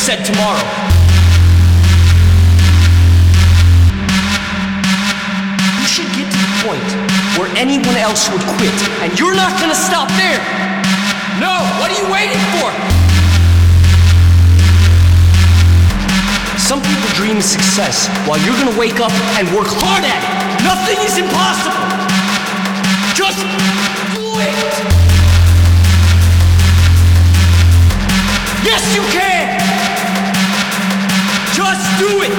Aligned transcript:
said 0.00 0.24
tomorrow. 0.24 0.64
You 5.76 5.86
should 5.92 6.08
get 6.16 6.24
to 6.24 6.40
the 6.40 6.52
point 6.64 6.88
where 7.36 7.52
anyone 7.54 7.96
else 8.00 8.32
would 8.32 8.40
quit, 8.56 8.72
and 9.04 9.12
you're 9.20 9.36
not 9.36 9.60
gonna 9.60 9.74
stop 9.76 10.08
there. 10.16 10.40
No, 11.36 11.52
what 11.76 11.92
are 11.92 11.98
you 12.00 12.08
waiting 12.08 12.40
for? 12.56 12.72
Some 16.56 16.80
people 16.80 17.10
dream 17.12 17.36
of 17.36 17.44
success 17.44 18.08
while 18.24 18.40
you're 18.40 18.56
gonna 18.56 18.78
wake 18.80 19.00
up 19.00 19.12
and 19.36 19.44
work 19.52 19.68
hard 19.68 20.04
at 20.08 20.22
it. 20.24 20.64
Nothing 20.64 20.96
is 21.04 21.18
impossible. 21.20 21.76
Just 23.12 23.44
do 24.16 24.24
it. 24.40 25.00
Yes, 28.64 28.82
you 28.94 29.02
can. 29.12 29.39
Do 32.00 32.22
it. 32.22 32.32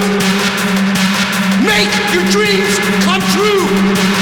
Make 1.64 1.94
your 2.16 2.26
dreams 2.32 2.80
come 3.06 3.22
true. 3.36 4.21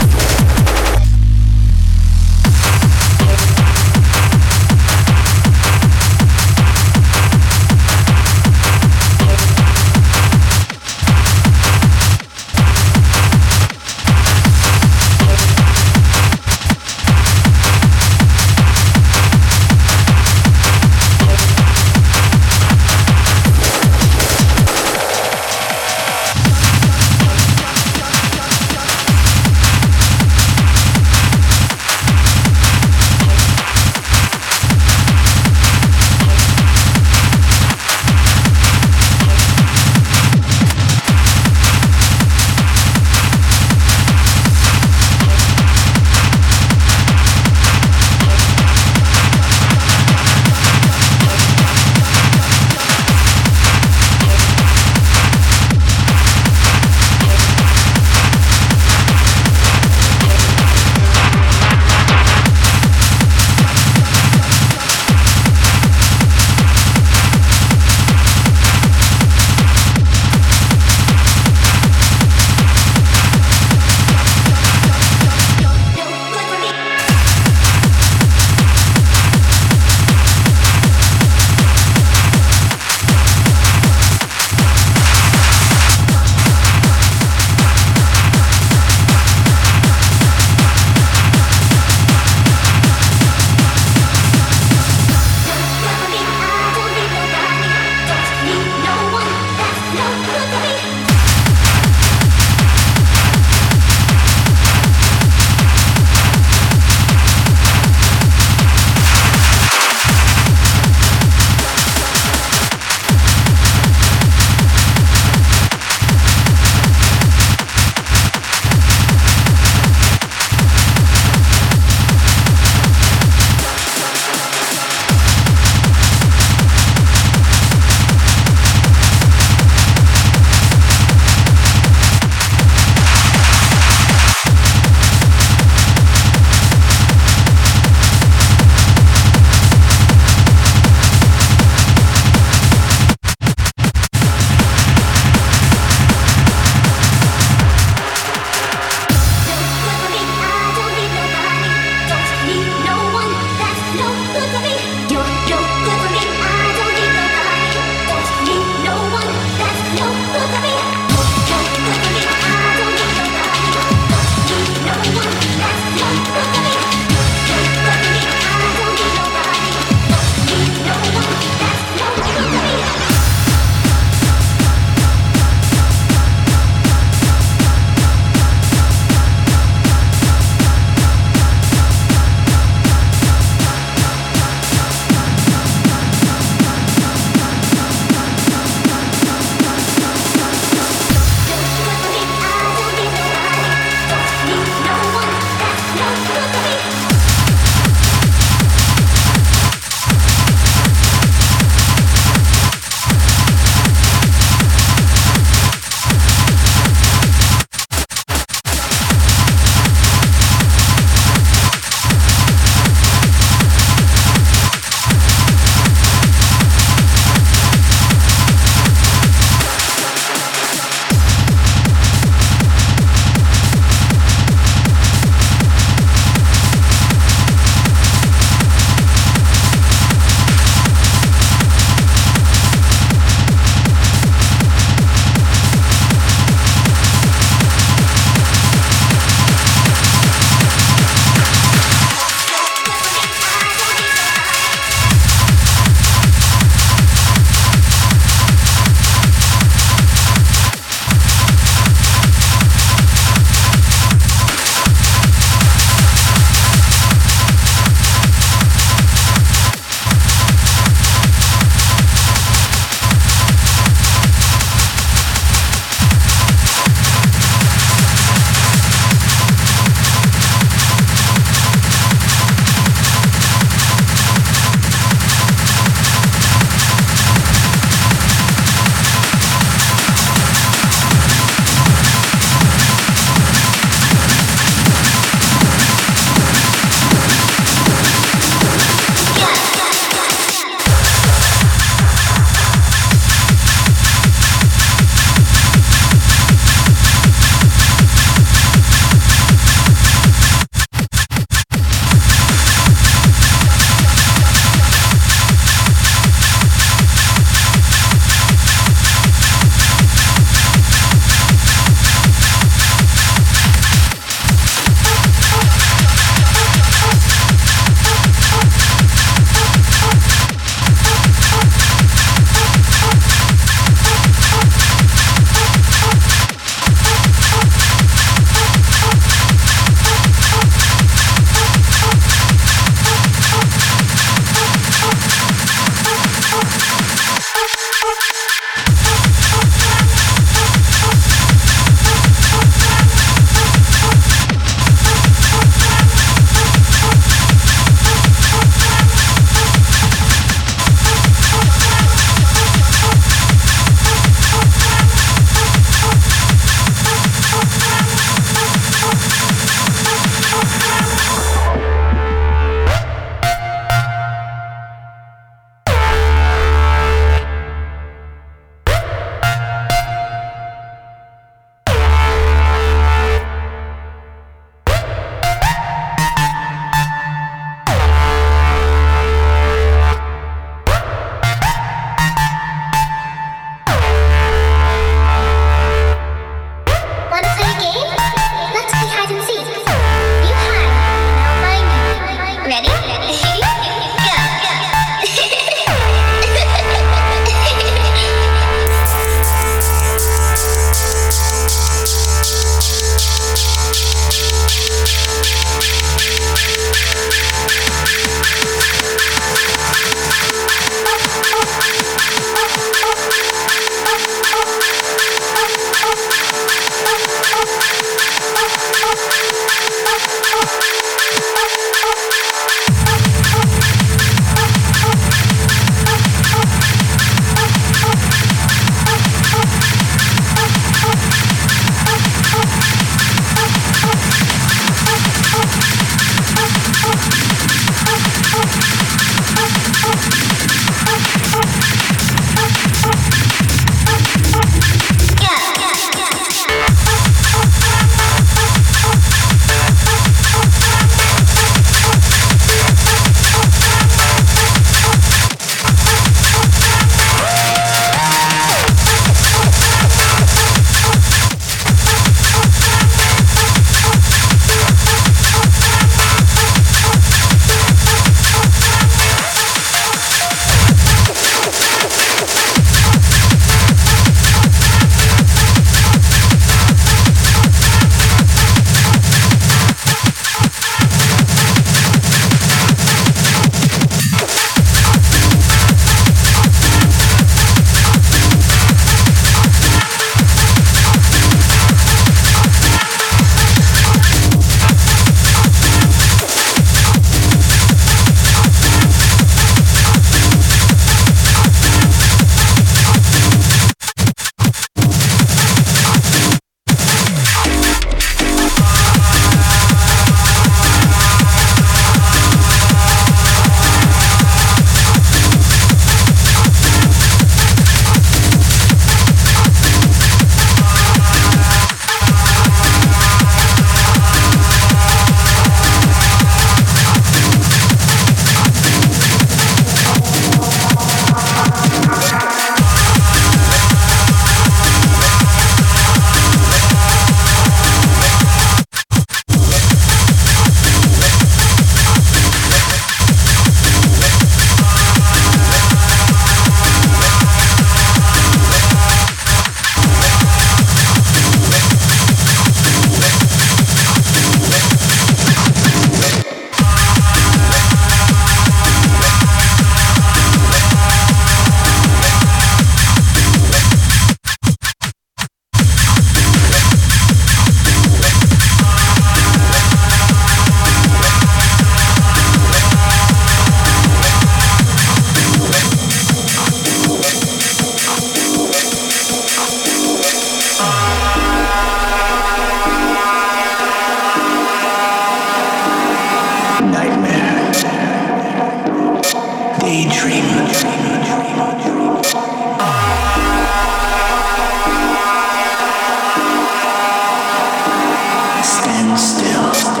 still. 599.17 600.00